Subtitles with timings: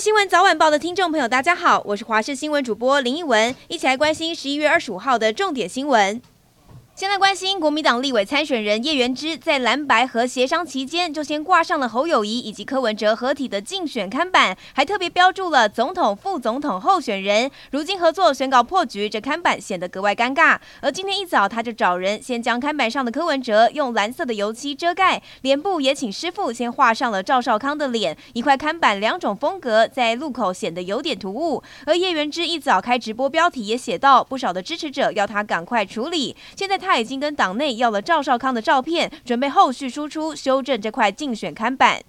[0.00, 6.22] 新闻早晚报的听众朋友，大家好，我是华视新闻主播林奕文，一起来关心十一月二十五号的重点新闻。
[6.98, 17.48] 现在关心国民党立委参选人叶元之在蓝白合协商期间，就先挂上了侯友谊以及柯文哲合体的竞选看板，还特别标注了总统、副总统候选人。
[17.70, 20.58] 如今合作宣告破局，这看板显得格外尴尬。
[20.80, 28.16] 而今天一早，他就找人先将看板上的柯文哲用蓝色的油漆遮盖，脸部也请师傅先画上了赵少康的脸。
[28.32, 31.62] 一块看板两种风格在路口显得有点突兀。
[31.86, 36.34] 而叶元之一早开直播，标题也写到，不少的支持者要他赶快处理。
[36.56, 36.87] 现在他。
[36.88, 42.00] 他已经跟党内要了赵少康的照片，准备后续输出修正这块竞选刊板。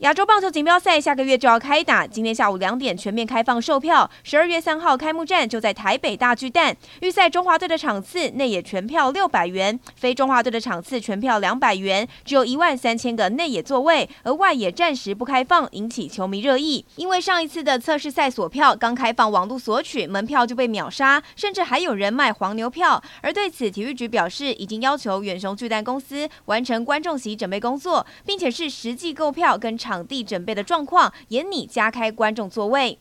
[0.00, 4.10] 亚洲棒球锦标赛下个月就要开打，今天下午两点全面开放售票。
[4.22, 6.74] 十二月三号开幕战就在台北大巨蛋。
[7.02, 16.82] 预赛中华队的场次内野全票六百元，非中华队的场次全票两百元，只有一万三千个内野座位，而外野暂时不开放，引起球迷热议。
[16.96, 23.02] 因为上一次的测试赛索票刚开放网络索取，门票就被秒杀，甚至还有人卖黄牛票。
[23.20, 29.89] 而对此，体育局表示已经要求远雄巨蛋公司完成观众席准备工作，并且是实际购票跟场。
[29.90, 33.00] 场地准备的状况，也拟加开观众座位。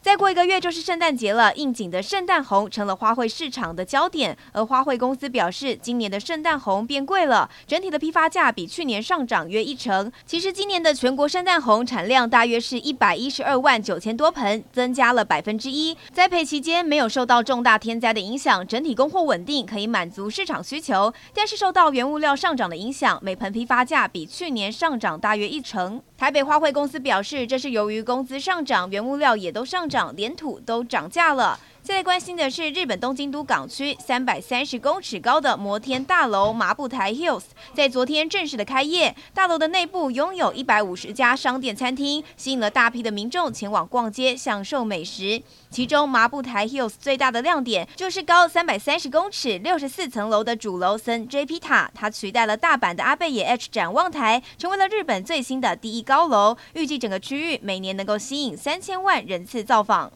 [0.00, 4.34] 再过一个月就是圣诞节了，应景的圣诞红成了花卉市场的焦点。
[4.52, 10.10] 而花卉公司表示，今年的圣诞红变贵了，整体的批发价比去年上涨约一成。
[10.24, 15.94] 其实今年的全国圣诞红产量大约是一百一十二万九千多盆，增加了百分之一。
[16.12, 21.12] 栽培期间没有受到重大天灾的影响，整体供货稳定，可以满足市场需求。
[21.34, 26.00] 但是受到原物料上涨的影响，每盆批发价比去年上涨大约一成。
[26.18, 31.60] 台北花卉公司表示，这是由于工资上涨，原物料也都上涨，连土都涨价了。
[31.80, 39.16] 现在关心的是，日本东京都港区三百三十公尺高的摩天大楼麻布台 Hills 在昨天正式的开业。
[39.32, 45.42] 大楼的内部拥有一百五十家商店、餐厅，吸引了大批的民众前往逛街、享受美食。
[45.70, 56.58] 其中，麻布台 Hills 最大的亮点就是高三百三十公尺、六十四层楼的主楼森 JP 塔，它取代了大阪的阿倍野 H 展望台，成为了日本最新的第一高楼。
[56.74, 60.12] 预计整个区域每年能够吸引三千万人次造访。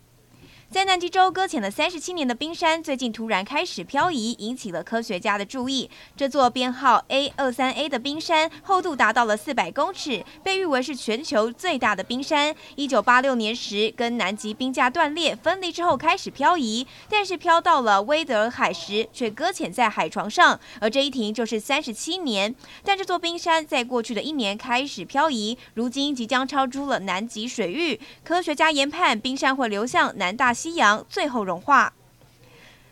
[0.73, 5.91] 在南极洲搁浅了三十七年的冰山，最近突然开始漂移，引起了科学家的注意。
[6.17, 12.57] 这座编号 A 二三 A 的冰山厚度达到了四百公尺，被誉为是全球最大的冰山。
[12.75, 22.55] 一九八六年时，跟南极冰架断裂分离之后开始漂移，但是漂到了威德尔海时却搁浅在海床上，而这一停就是三十七年。
[22.83, 28.01] 但这座冰山在过去的一年开始漂移，如今即将超出了南极水域。
[28.25, 31.93] 科学家研判，冰山会流向南大西洋，最后融化。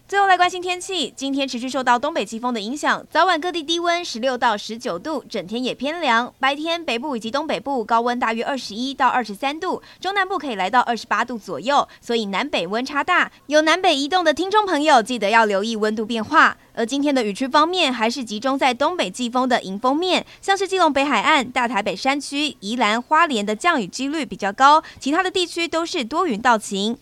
[0.08, 6.34] 最后来关心天气，今天持续受到东北季风的影响，早晚各地低温十六到十九度，整天也偏凉。
[6.40, 13.30] 白天北部以及东北部高温大约二十一到二十三度，中南部可以来到二十八度左右，所以南北温差大。
[13.46, 16.56] 有南北移动的听众朋友，记得要留意温度变化。
[16.74, 26.98] 而今天的雨区方面，还是集中在东北季风的迎风面，像是基隆北海岸、大台北山区、宜兰花莲的降雨几率比较高，其他的地区都是多云到晴。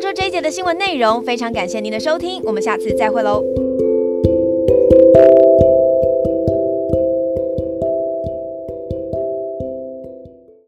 [0.00, 3.44] 上就是这一节的新闻内容，非常感谢您的收听，我们下次再会喽。